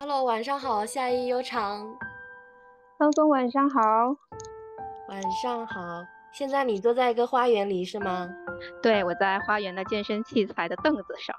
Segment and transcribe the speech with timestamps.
[0.00, 1.84] Hello，晚上好，夏意悠长。
[3.00, 3.80] 高峰晚上好。
[5.08, 6.04] 晚上好。
[6.32, 8.28] 现在你坐在一个花园里是吗？
[8.80, 11.34] 对，我在花园的健身器材的凳子上。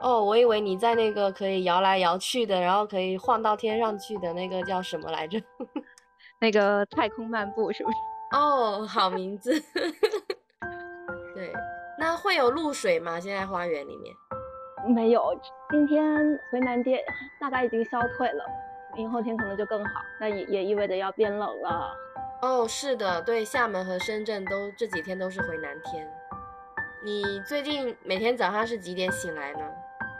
[0.00, 5.42] 哦，我以为你在那个可以摇来摇去的，然后可以晃到天上去的那个叫什么来着？
[6.38, 7.96] 那个太空漫步是不是？
[8.30, 9.60] 哦，好名字。
[11.34, 11.52] 对，
[11.98, 13.18] 那会有露水吗？
[13.18, 14.14] 现在花园里面？
[14.86, 15.36] 没有，
[15.72, 17.00] 今天回南天
[17.40, 18.44] 大概已经消退了，
[18.94, 20.02] 明后天可能就更好。
[20.20, 21.96] 那也也意味着要变冷了。
[22.42, 26.06] 哦，是的，对，厦门和深圳都这几天都是回南天。
[27.02, 29.60] 你最近每天早上是几点醒来呢？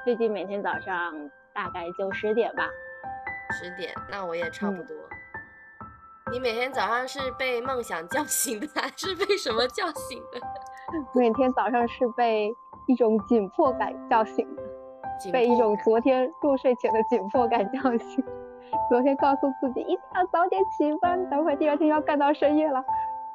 [0.02, 2.66] 最近每天早上大概就十点吧。
[3.50, 4.97] 十点，那我也差不多。
[6.30, 10.41] 你每天早上是被梦想叫醒的，还是被什么叫醒的？
[11.14, 12.50] 每天早上是被
[12.87, 14.62] 一种紧迫感叫醒的，
[15.31, 18.25] 被一种昨天入睡前的紧迫感叫醒。
[18.89, 22.83] 昨天告诉自己一定要早点起班，等会第二天要干到深夜了，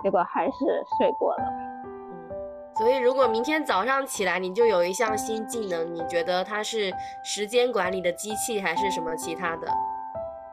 [0.03, 0.57] 结果还是
[0.97, 1.43] 睡过了。
[1.85, 2.35] 嗯，
[2.75, 6.91] 所以如果明天早上起来你就有一项新技能，你觉得它是
[7.23, 9.67] 时间管理的机器还是什么其他的？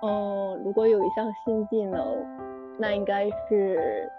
[0.03, 2.05] 哦，如果有一项新技能，
[2.79, 4.11] 那应该是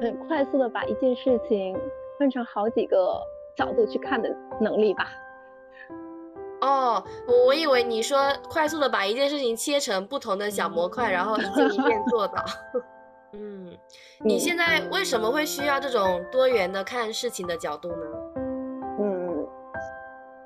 [0.00, 1.78] 很快速的把一件事情
[2.18, 3.20] 分成好几个
[3.54, 5.06] 角度去看的能力吧。
[6.62, 7.02] 哦，
[7.46, 8.18] 我以为你说
[8.48, 12.42] 快速的把一件事情切成不同的小模块，然后一件一件做到。
[13.34, 13.76] 嗯，
[14.24, 17.96] 你现在为什么会需要这种多元的看事情的角度呢？
[19.00, 19.46] 嗯，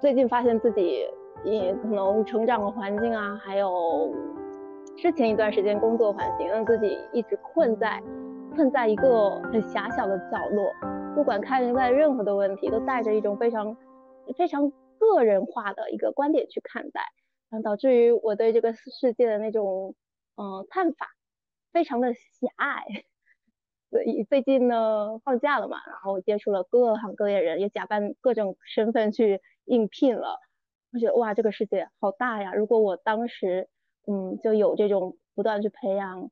[0.00, 1.06] 最近发现自己
[1.44, 4.14] 也可能成长的环境啊，还有
[4.96, 8.02] 之前一段时间工作环境，让自己一直困在
[8.54, 10.72] 困在一个很狭小的角落，
[11.14, 13.76] 不管看待任何的问题，都带着一种非常
[14.38, 14.72] 非常。
[14.98, 17.02] 个人化的一个观点去看待，
[17.50, 19.94] 嗯，导致于我对这个世界的那种
[20.36, 21.08] 嗯看法
[21.72, 22.20] 非常的狭
[22.56, 22.84] 隘。
[23.88, 30.40] 所以最近呢放假了嘛，然后接触了各行各业人，也假扮各种身份去应聘了。
[30.92, 32.52] 我觉得哇，这个世界好大呀！
[32.54, 33.68] 如果我当时
[34.06, 36.30] 嗯就有这种不断去培养，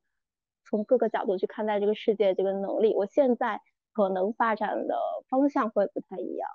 [0.64, 3.60] 从各个角度去看待这个世界这个能力，我现在
[3.92, 4.96] 可能发展的
[5.28, 6.48] 方向会不太一样。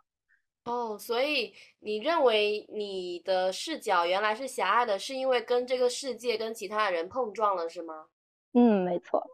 [0.70, 8.06] 哦，所以你认为你的视角原来是狭隘的，是因为跟这个世界跟其他的人碰撞了，是吗？
[8.54, 9.26] 嗯，没错。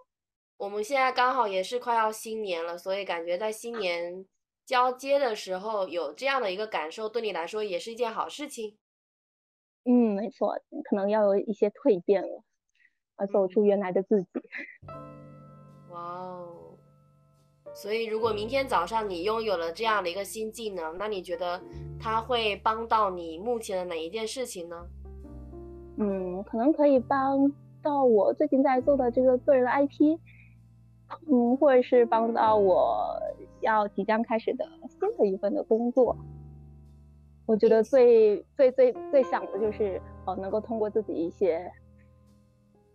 [0.57, 4.25] 我们现在刚好也是快要新年了，所以感觉在新年
[4.66, 8.78] 交接的时候有这样的一个感受，对你来说也是一件好事情。
[9.84, 10.57] 嗯，没错，
[10.90, 12.44] 可能要有一些蜕变了，
[13.16, 14.29] 啊走出原来的自己。
[15.90, 16.65] 哇哦。
[17.75, 21.62] 所以，如果明天早上你拥有了这样的一个新技能，那你觉得
[22.00, 24.88] 它会帮到你目前的哪一件事情呢？
[25.97, 30.18] 嗯，可能可以帮到我最近在做的这个个人 IP，
[31.30, 33.13] 嗯，或者是帮到我
[33.59, 36.16] 要即将开始的新的一份的工作。
[37.46, 41.69] 我觉得最最最最想的就是，呃，能够通过自己一些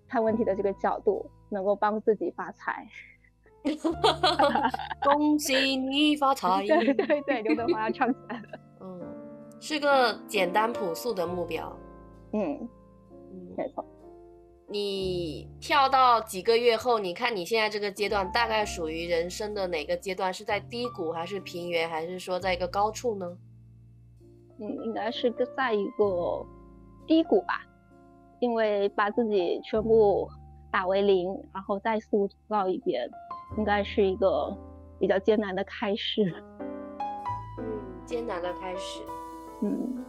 [0.08, 2.88] 看问题的这个角度，能够帮自己发财。
[5.04, 6.65] 恭喜你发财！
[6.66, 8.59] 对对对，刘德华要唱起来了。
[8.81, 9.00] 嗯，
[9.60, 11.76] 是个简单朴素的目标。
[12.32, 12.69] 嗯
[13.32, 13.84] 嗯，没错。
[14.66, 20.32] 你跳到几个月后，你看你现在这个阶段大概属于人生的哪个阶段？
[20.32, 23.37] 是在低谷，还是平原，还是说在一个高处呢？
[24.60, 26.47] 嗯，应该是在一个
[27.06, 27.66] 低谷吧，
[28.38, 30.31] 因为把自己全部
[30.71, 33.10] 打为零，然后再塑造一遍。
[33.56, 34.56] 应该是一个
[34.98, 36.22] 比较艰难的开始。
[37.58, 37.64] 嗯，
[38.04, 39.02] 艰难的开始。
[39.62, 40.04] 嗯。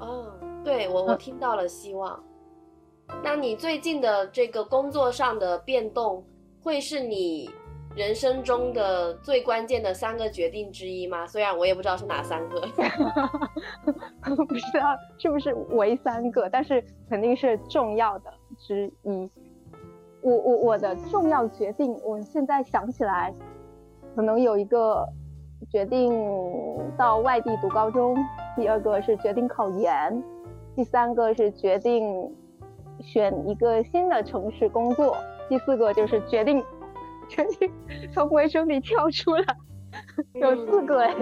[0.00, 0.32] 哦，
[0.64, 2.22] 对我我听到了希望。
[3.22, 6.24] 那你最近的这个工作上的变动，
[6.62, 7.50] 会是你
[7.94, 11.26] 人生中的最关键的三个决定之一吗？
[11.26, 12.60] 虽然我也不知道是哪三个。
[14.36, 19.30] 不知道是不是为三个，但是肯定是重要的之一。
[20.24, 23.30] 我我我的重要决定，我现在想起来，
[24.16, 25.06] 可能有一个
[25.70, 26.18] 决定
[26.96, 28.16] 到外地读高中，
[28.56, 30.24] 第二个是决定考研，
[30.74, 32.34] 第三个是决定
[33.00, 35.14] 选一个新的城市工作，
[35.46, 36.64] 第四个就是决定
[37.28, 37.70] 决定
[38.10, 39.44] 从微生里跳出来，
[40.32, 41.14] 有四个哎。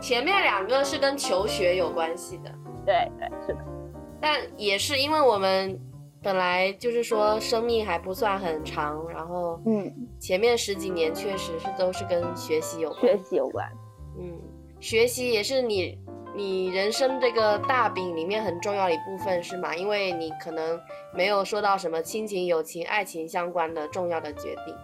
[0.00, 2.50] 前面两个是跟求学有关系的，
[2.84, 3.60] 对对是的，
[4.20, 5.78] 但也是因为我们。
[6.26, 13.64] 本来就是说生命还不算很长，然后嗯，前面十几年确实是都是跟学习有关，学习有关，
[14.18, 14.36] 嗯，
[14.80, 15.96] 学习也是你
[16.34, 19.76] 你人生这个大饼里面很重要的一部分是吗？
[19.76, 20.76] 因为你可能
[21.14, 24.74] 没有说到什么亲情、友情、爱情相关的重要的决定。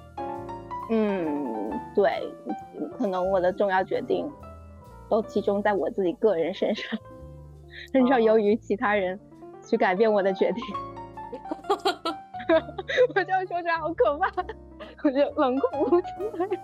[0.90, 2.22] 嗯，对，
[2.96, 4.30] 可能我的重要决定
[5.10, 6.96] 都集中在我自己个人身上，
[7.92, 9.18] 很少由于其他人
[9.68, 10.62] 去改变我的决定。
[13.14, 14.28] 我这样说起来好可怕，
[15.04, 16.60] 我就冷酷无情的人。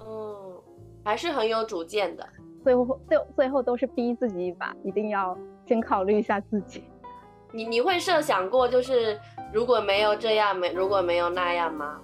[0.00, 0.62] 嗯，
[1.04, 2.26] 还是很有主见的。
[2.64, 5.36] 最后，最最后都是逼自己一把，一定要
[5.66, 6.84] 先考虑一下自己。
[7.52, 9.18] 你你会设想过，就是
[9.52, 12.00] 如果没有这样，没如果没有那样吗？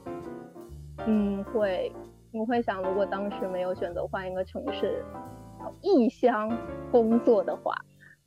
[1.07, 1.93] 嗯，会。
[2.33, 5.05] 我会想，如果当时没有选择换一个城市，
[5.83, 6.51] 异乡
[6.91, 7.73] 工作的话，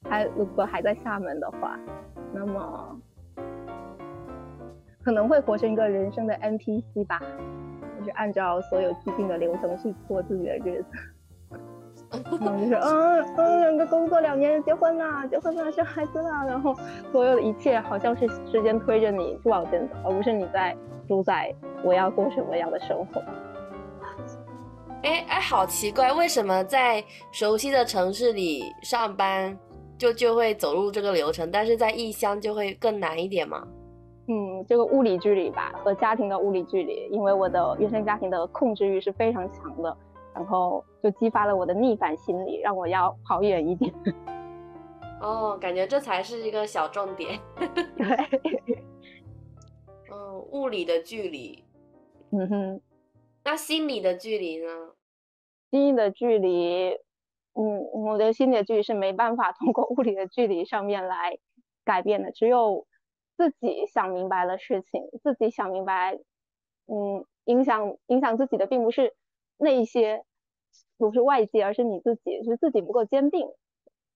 [0.09, 1.77] 还如果还在厦门的话，
[2.31, 3.01] 那么
[5.07, 7.21] 可能会活成一个人生的 NPC 吧，
[7.97, 10.87] 就是按照所有既定的流程去过自己的日子。
[12.11, 16.75] 然 后就是嗯嗯，两个工作两年，结婚了，结婚了，生孩子了，然后
[17.09, 20.75] 所有的一切好像是时间推着你去往前走，而不是你在
[21.07, 21.55] 主宰
[21.85, 23.21] 我要过什么样的生活。
[25.03, 27.01] 哎哎，好奇怪，为什么在
[27.31, 29.57] 熟悉的城市里上班
[29.97, 33.65] 就就会走入这个流程，但是在异乡就会更难一点吗？
[34.27, 39.97] 嗯，这个物理距离吧，和家庭的物理距离，因为我的原生家庭的控制欲是非常强的。
[40.33, 43.91] 然后就激发了我的逆反心理，让我要跑远一点。
[45.19, 47.39] 哦，感觉这才是一个小重点。
[47.97, 48.77] 对。
[50.13, 51.63] 嗯，物理的距离。
[52.31, 52.81] 嗯哼。
[53.43, 54.69] 那心理的距离呢？
[55.71, 56.91] 心理的距离，
[57.55, 61.39] 嗯，我的心理的距离是没办法通过物理的距离上面来
[61.83, 62.85] 改变的，只有
[63.37, 66.17] 自己想明白了事情，自己想明白，
[66.87, 69.13] 嗯，影响影响自己的并不是。
[69.57, 70.23] 那一些
[70.97, 73.47] 不是外界，而是你自己，是自己不够坚定，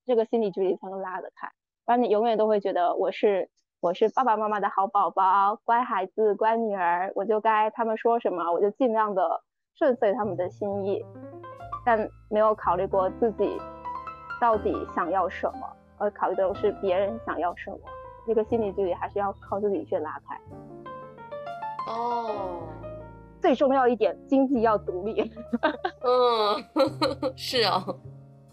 [0.06, 1.48] 这个心理距离才能拉得开。
[1.86, 9.44] 不然你永远都会觉得我是我是爸爸妈妈的好宝宝、乖孩子、乖女儿，我就该他们说什么我就尽量的
[9.76, 11.04] 顺遂他们的心意，
[11.86, 13.58] 但没有考虑过自己
[14.40, 17.78] 到底想要什么，而考虑的是别人想要什么。
[18.32, 20.40] 这个心理距离还是要靠自己去拉开。
[21.92, 22.62] 哦。
[23.42, 25.32] 最重要一点，经济要独立。
[26.04, 26.64] 嗯，
[27.36, 28.00] 是哦。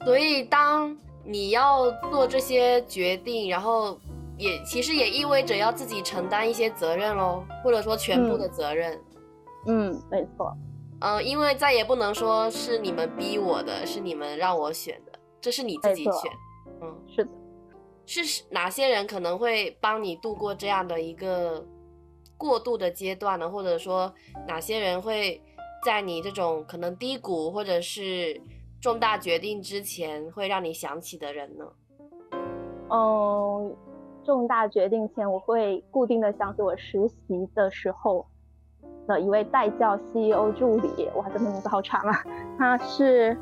[0.02, 3.98] 所以当你要做这些决定，然后
[4.38, 8.98] 也其实也意味着要自己承担一些责任喽，或者说全部的责任。
[9.66, 10.56] 嗯，没错。
[11.00, 16.32] 嗯，因为再也不能说是你们逼我的，是你们让我选的，这是你自己选。
[16.80, 17.30] 嗯，是的。
[18.08, 21.64] 是哪些人可能会帮你度过这样的一个？
[22.40, 24.14] 过渡的阶段呢，或者说
[24.46, 25.42] 哪些人会
[25.84, 28.40] 在你这种可能低谷或者是
[28.80, 31.64] 重大决定之前，会让你想起的人呢？
[32.90, 33.76] 嗯，
[34.24, 38.24] 重大决定前，我会固定的想起我实习的时候
[39.08, 42.24] 的一位代教 CEO 助理，哇，这名字好长啊！
[42.56, 43.36] 他是，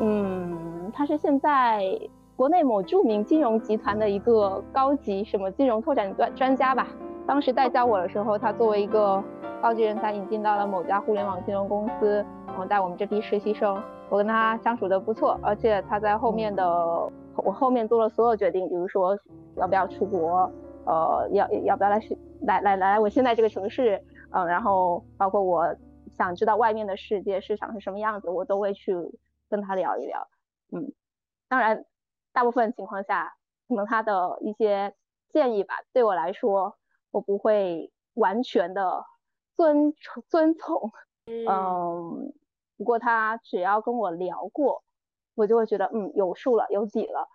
[0.00, 1.96] 嗯，他是现在
[2.36, 6.88] 国内某著名金融集团的一个高级什么金融拓展专专家吧。
[7.26, 9.22] 当时带教我的时候，他作为一个
[9.62, 13.80] 高级人才引进到了某家互联网金融公司，然后带我们这批实习生。
[14.10, 16.64] 我跟他相处的不错，而且他在后面的
[17.36, 19.16] 我后面做了所有决定，比如说
[19.56, 20.50] 要不要出国，
[20.86, 22.00] 呃，要要不要来
[22.42, 25.64] 来来来我现在这个城市，嗯，然后包括我
[26.18, 28.92] 想知道外面的世界市场是什么样子，我都会去
[29.48, 30.28] 跟他聊一聊。
[30.72, 30.92] 嗯，
[31.48, 31.84] 当然，
[32.34, 33.32] 大部分情况下，
[33.66, 34.94] 可能他的一些
[35.32, 36.76] 建议吧，对我来说。
[37.12, 39.04] 我不会完全的
[39.56, 39.94] 遵
[40.28, 40.90] 遵从，
[41.26, 42.34] 嗯，
[42.76, 44.82] 不过他只要跟我聊过，
[45.36, 47.28] 我就会觉得嗯有数了有底了，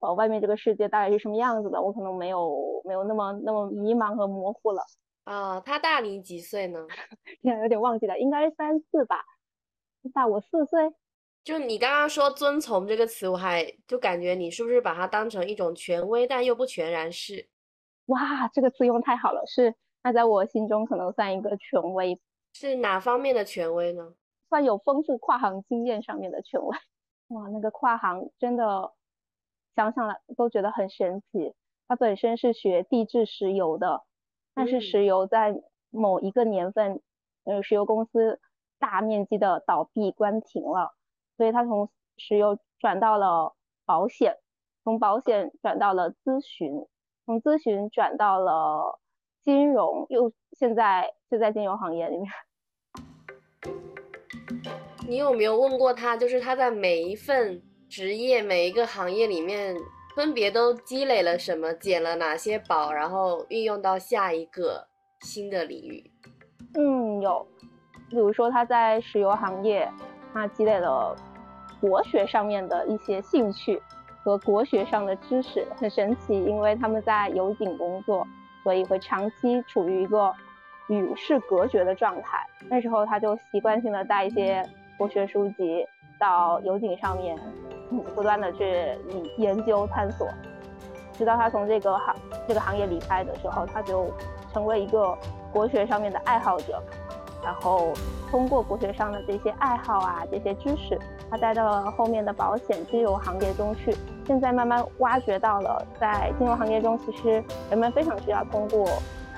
[0.00, 4.82] 呃，外面这个世界大概是什么样子的，我可能没有没有那么那么迷茫和模糊了。
[5.22, 6.84] 啊，他大你几岁呢？
[7.40, 9.22] 现在有点忘记了，应该是三四吧，
[10.12, 10.92] 大我四岁。
[11.42, 17.48] 就你刚刚说遵从这个词，我还就感觉你是不是把它当成一种权威，但又不全然是。
[18.06, 22.20] 哇，这个词用太好了，是那在我心中可能算一个权威，
[22.52, 24.14] 是哪方面的权威呢？
[24.48, 26.76] 算有丰富跨行经验上面的权威。
[27.28, 28.92] 哇，那个跨行真的
[29.76, 31.54] 想想来都觉得很神奇。
[31.86, 34.02] 他本身是学地质石油的，
[34.54, 37.00] 但是石油在某一个年份，
[37.44, 38.40] 呃，石油公司
[38.78, 40.94] 大面积的倒闭关停了，
[41.40, 43.54] 所以他从石油转到了
[43.86, 44.36] 保险，
[44.84, 46.70] 从保险转到了咨询。
[47.24, 49.00] 从咨询转到了
[49.42, 52.30] 金融，又现在就在金融行业里面。
[55.08, 59.74] 你有没有问过他，就是他在每一份职业每一个行业里面
[60.14, 64.86] 分别都积累了什么，捡了哪些宝，然后运用到下一个
[65.22, 66.12] 新的领域？
[66.74, 67.48] 嗯，有，
[68.10, 69.90] 比如说他在石油行业，
[70.34, 71.16] 他积累了
[71.80, 73.80] 国学上面的一些兴趣
[74.22, 78.26] 和国学上的知识，很神奇，因为他们在油井工作，
[78.62, 80.32] 所以会长期处于一个
[80.88, 82.38] 与世隔绝的状态。
[82.68, 84.62] 那时候他就习惯性的带一些
[84.98, 85.86] 国学书籍
[86.18, 87.38] 到油井上面，
[88.14, 88.96] 不断的去
[89.38, 90.28] 研究探索，
[91.14, 92.14] 直到他从这个行
[92.46, 94.06] 这个行业离开的时候，他就
[94.52, 95.16] 成为一个。
[95.52, 96.80] 国学上面的爱好者，
[97.42, 97.92] 然后
[98.30, 100.98] 通过国学上的这些爱好啊，这些知识，
[101.30, 103.94] 他带到了后面的保险金融行业中去。
[104.26, 108.86] 现在慢慢挖掘到了，在金融行业中，其实人们非常需要通过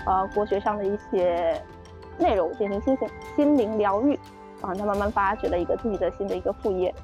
[0.07, 1.61] 呃国学上的一些
[2.19, 4.15] 内容进行心心心灵疗愈
[4.61, 4.75] 啊。
[4.75, 6.95] 他慢慢发掘了一个自己的新的一个副业。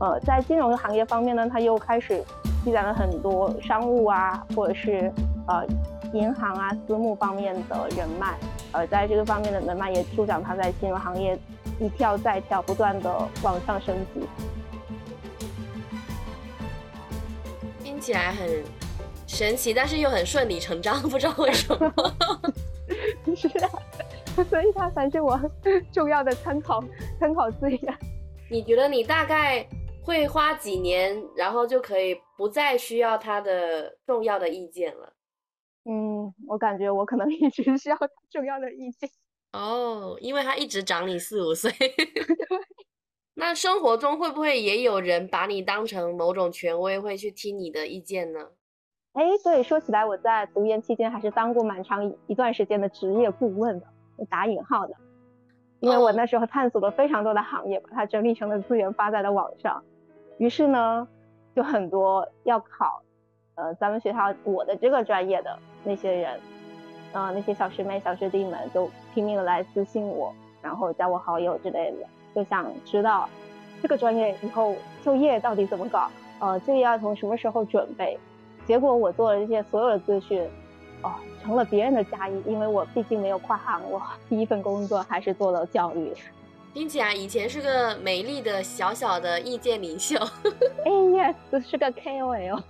[0.00, 2.24] 呃，在金融行业方面呢，他又开始
[2.64, 5.12] 积攒了很多商务啊，或者是
[5.46, 5.64] 呃。
[6.14, 8.38] 银行啊，私募方面的人脉，
[8.72, 11.38] 而在这个方面的能脉也助长他在金融行业
[11.80, 14.20] 一跳再跳，不断的往上升级。
[17.82, 18.64] 听起来很
[19.26, 21.92] 神奇，但是又很顺理成章，不知道为什么。
[23.36, 23.70] 是啊，
[24.48, 25.38] 所以他才是我
[25.92, 26.82] 重要的参考
[27.20, 27.98] 参考资源。
[28.50, 29.66] 你觉得你大概
[30.02, 35.12] 会花几年，然后就可以不再需要他的重要的意见了？
[35.90, 39.08] 嗯，我感觉我可能一直需要他 重要的意见
[39.52, 41.72] 哦，因为他一直长你四五岁。
[43.34, 48.50] 那生活中会不会也有人把你当成某种权威，会去听你的意见呢？
[49.14, 53.86] 哎，对，说起来，我在读研期间还是当过蛮长一段时间的职业顾问的，
[54.28, 54.94] 打引号的，
[55.80, 59.82] 因为我那时候探索了非常多的行业，把它整理成了资源发在了网上，
[60.38, 61.08] 于是呢，
[61.56, 63.02] 就很多要考。
[63.54, 66.40] 呃，咱们学校我的这个专业的那些人，
[67.12, 73.28] 呃，那些小师妹、小师弟们就拼命的来私信我，然后加我好友之类的，就想知道
[73.82, 78.18] 这个专业以后就业到底怎么搞，呃，就业要从什么时候准备。
[78.66, 80.42] 结果我做了这些所有的资讯，
[81.02, 86.12] 哦，成了别人的家业，因为我毕竟没有跨行，我第一份工作还是做了教育。
[86.74, 90.16] 并且啊以前是个美丽的小小的意见领袖，
[90.84, 92.62] 哎，yes，是个 KOL。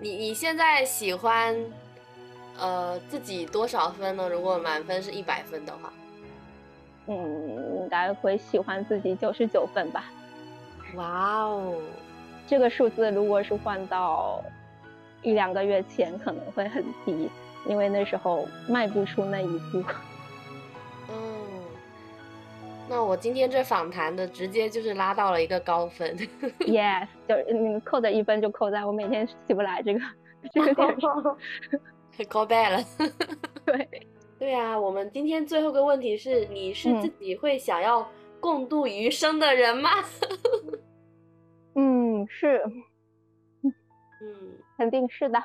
[0.00, 1.54] 你你现在喜欢，
[2.58, 4.28] 呃，自己多少分呢？
[4.28, 5.92] 如果满分是一百分的话，
[7.06, 10.04] 嗯，应该会喜欢自己九十九分吧。
[10.94, 11.74] 哇哦，
[12.46, 14.42] 这个数字如果是换到
[15.22, 17.28] 一两个月前，可能会很低，
[17.66, 19.82] 因为那时候迈不出那一步。
[21.08, 21.14] 嗯
[22.88, 26.16] 那我今天这访谈的直接就是拉到了一个高分
[26.60, 30.00] ，yes，就是你扣的一分就扣在我每天起不来这个
[30.52, 31.36] 这个 点上
[32.28, 32.84] 高 bad 了。
[33.66, 34.06] 对，
[34.38, 38.08] 对啊，我们今天最后个问题是，你是自己会想要
[38.40, 39.90] 共度余生的人吗？
[41.74, 42.62] 嗯，是，
[43.62, 45.42] 嗯，肯定是的。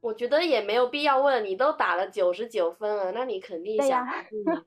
[0.00, 4.06] 我觉得也没有必要问，你都打了九十九分了，那你肯定想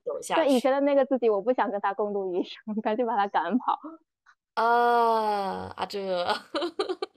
[0.03, 0.41] 走下去。
[0.41, 3.79] 对以前的那个自己，我不想跟他共度余生，赶紧把他赶跑。
[4.53, 5.99] 啊啊，这，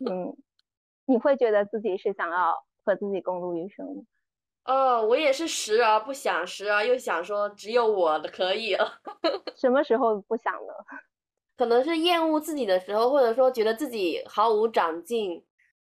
[0.09, 0.35] 嗯，
[1.05, 4.02] 你会觉得自己是想要和自己共度余生吗？
[4.64, 9.00] 哦，我也是时而不想，时而又想说只有我的可以了。
[9.57, 10.73] 什么时候不想呢？
[11.57, 15.45] 可能是厌恶自己的时候，或者说觉得自己毫无长进。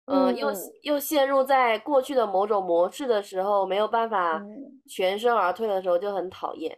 [0.07, 0.49] 嗯，又
[0.83, 4.45] 又陷入在过去的某种模式的时候，没有办法
[4.87, 6.77] 全身而退的时候，就很讨厌。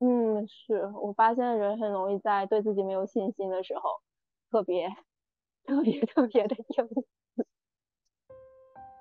[0.00, 3.88] 嗯，是我发现人很容易在对自己没有信心的时候，
[4.50, 4.86] 特别
[5.64, 7.04] 特别特别的厌恶。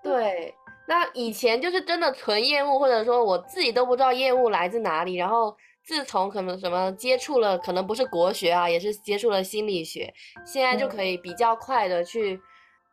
[0.03, 0.53] 对，
[0.87, 5.15] 那以前就是真的纯厌恶，或者说我自己都不知道厌恶来自哪里。
[5.15, 10.13] 然后自从可能什么接触了，可能不是国学啊，也是接触了心理学，
[10.45, 12.39] 现在就可以比较快的去。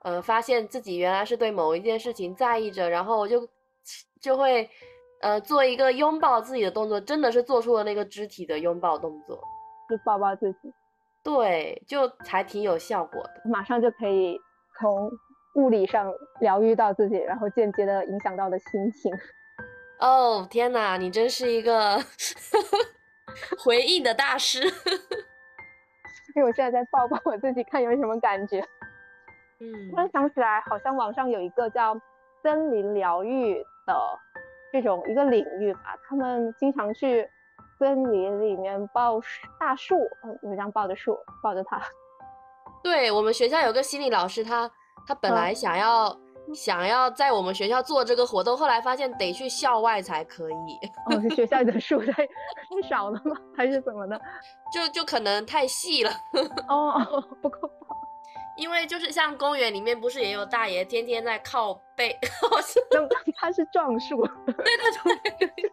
[0.03, 3.47] 呃，发现自己原来是对某一件事情在意着，然后就
[4.19, 4.67] 就会
[5.21, 9.37] 呃做一个拥抱自己的动作，真的是做出了那个肢体的拥抱动作，
[9.91, 10.73] 就抱抱自己，
[11.23, 14.41] 对，就还挺有效果的，马上就可以
[14.79, 15.11] 从
[15.55, 19.13] 物理上疗愈到自己，然后间接的影响到的心情。
[19.99, 21.99] 哦，天哪，你真是一个
[23.59, 24.63] 回应的大师，
[26.35, 28.61] 因为我现在在抱抱我自己，看有什么感觉。
[29.61, 31.95] 嗯，突然想起来，好像网上有一个叫
[32.43, 33.55] 森林疗愈
[33.87, 34.19] 的
[34.73, 37.29] 这种一个领域吧，他们经常去
[37.79, 39.21] 森林里面抱
[39.59, 41.79] 大树，嗯，这样抱着树，抱着它，
[42.83, 44.71] 对我们学校有个心理老师，他
[45.11, 46.17] 他本来想要。
[46.53, 50.55] 想要在我们学校做这个活动，后来发现得去校外才可以。
[51.07, 53.37] 哦，是学校的树 太太少了吗？
[53.57, 54.21] 还是怎么的？
[54.75, 56.11] 就就可能太细了。
[56.69, 57.97] 哦， 不够大。
[58.57, 62.19] 因为就是像公园里面，不是也有大爷天天在靠背？
[62.91, 64.27] 那他是撞树。
[64.47, 64.55] 对
[65.39, 65.73] 对对。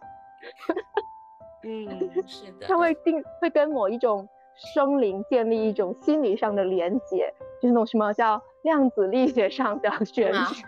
[1.64, 2.68] 嗯，是的。
[2.68, 8.40] 他会定会跟某一种生灵建立一种心理上的连接，就是那种什么叫？
[8.62, 10.64] 量子力学上的 玄学，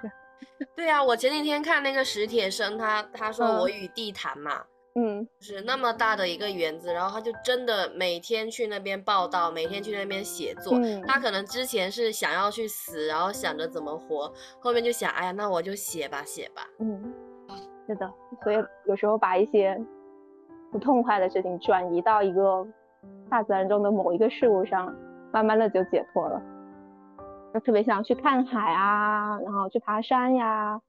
[0.77, 4.63] 对啊，我前几天看那个史铁生，他他说我与地坛嘛，
[4.95, 10.79] 嗯，是那么大的一个园子，然后他就真的每天去那边报道，每天去那边写作。
[11.07, 16.67] 他可能之前是想要去死，然后想着怎么活，后面就想，哎呀，那我就写吧，写吧。
[16.79, 17.13] 嗯，
[17.87, 18.11] 是的，
[18.43, 18.57] 所以
[18.87, 19.79] 有时候把一些
[20.71, 22.67] 不痛快的事情转移到一个
[23.29, 24.95] 大自然中的某一个事物上，
[25.33, 26.41] 慢慢的就解脱了。
[27.53, 30.81] 就特别想去看海啊，然后去爬山呀，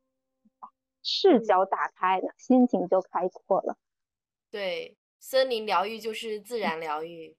[1.03, 3.77] 视角打开了，心情就开阔了。
[4.51, 7.35] 对，森林疗愈就是自然疗愈。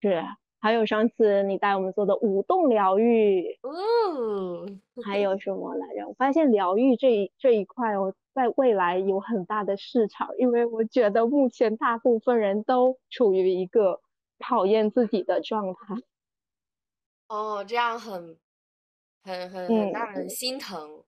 [0.00, 0.24] 是，
[0.60, 6.08] 还有上次你带我们做的舞动疗愈，嗯，还有 什么来着？
[6.08, 14.00] 我发现疗愈这一这一块我，在未来有很大的市场，因为我觉得目前大部分人都处于一个
[14.38, 15.94] 讨厌自己的状态。
[17.28, 18.36] 哦，这样很。
[19.24, 21.02] 很很很让人心疼，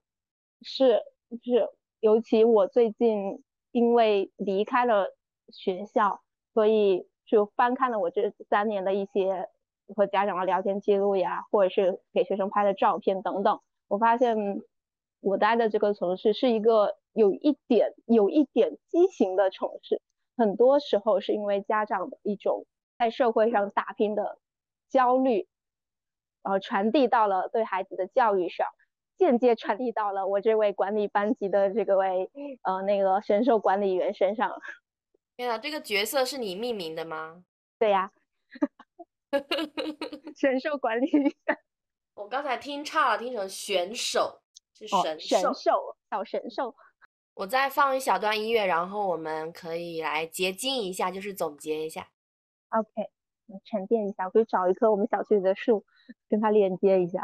[0.63, 1.03] 是
[1.43, 1.69] 是，
[1.99, 5.15] 尤其我最近因为离开了
[5.49, 9.47] 学校，所以就翻看了我这三年的一些
[9.95, 14.35] 和家长的聊天记录呀，或者是给学生拍的照片等等，我发现
[15.19, 20.01] 我待的这个城市是一个有一点有一点畸形的城市，
[20.35, 22.65] 很多时候是因为家长的一种
[22.97, 24.39] 在社会上打拼的
[24.89, 25.47] 焦虑。
[26.47, 28.67] 呃，传递到了对孩子的教育上，
[29.17, 32.29] 间接传递到了我这位管理班级的这个位
[32.63, 34.51] 呃那个神兽管理员身上。
[35.35, 37.43] 天啊，这个角色是你命名的吗？
[37.77, 38.11] 对呀，
[40.35, 41.31] 神兽管理员。
[42.15, 44.41] 我刚才听差了，听成选手
[44.73, 45.53] 是神兽，
[46.09, 46.75] 小神兽。
[47.35, 52.09] 我再放一小段音乐，然后我们可以来结晶一下，就是总结一下。
[52.69, 53.11] OK，
[53.65, 55.83] 沉淀一下，我可以找一棵我们小区里的树。
[56.29, 57.21] 跟它链接一下，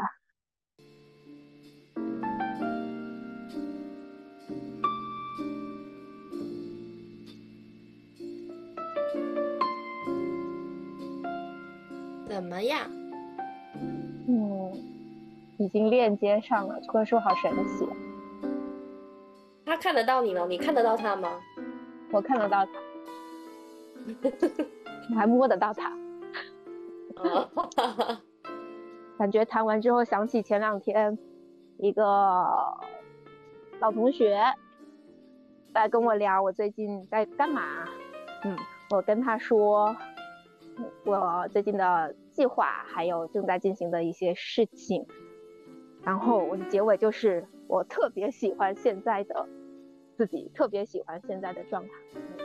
[12.28, 12.90] 怎么样？
[14.28, 14.72] 嗯，
[15.58, 16.78] 已经链接上了。
[16.82, 17.86] 这棵树好神奇，
[19.64, 20.46] 他看得到你吗？
[20.46, 21.40] 你看得到他吗？
[22.12, 22.72] 我看得到他，
[25.10, 25.90] 我还摸得到他。
[29.18, 31.18] 感觉谈完之后，想起前两天
[31.78, 32.02] 一个
[33.80, 34.42] 老同学
[35.72, 37.62] 在跟我聊我最近在干嘛。
[38.44, 38.56] 嗯，
[38.90, 39.96] 我跟他说
[41.04, 45.06] 我最近的计划，还有正在进行的一些事情。
[46.02, 49.48] 然后我的结尾就是我特别喜欢现在的
[50.16, 51.90] 自己，特别喜欢现在的状态。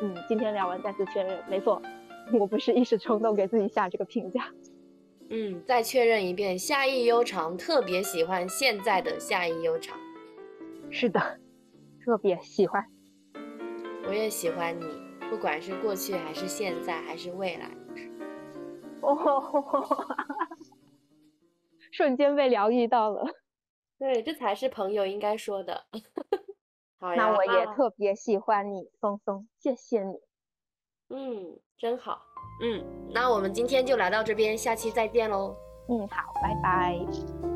[0.02, 1.82] 嗯，今天聊完再次确认，没错，
[2.32, 4.54] 我不是一时冲动给自己下这个评价。
[5.30, 9.98] 嗯，再确认一遍，夏意悠长，特别喜欢现在的夏意悠长。
[10.90, 11.40] 是的，
[12.04, 12.84] 特别喜欢。
[14.08, 14.86] 我也喜欢你，
[15.30, 17.70] 不管是过去还是现在还是未来。
[19.02, 19.44] 哦，
[21.92, 23.24] 瞬间被疗愈到了。
[24.00, 25.86] 对，这才是朋友应该说的。
[27.00, 30.16] 好呀，那我也特别喜欢你，松松，谢谢你。
[31.10, 32.22] 嗯，真好。
[32.62, 35.56] 嗯，那我们今天就来到这边，下期再见喽。
[35.90, 37.49] 嗯，好，拜拜。